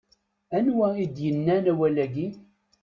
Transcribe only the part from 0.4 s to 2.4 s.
Anwa i d-yannan awal-agi?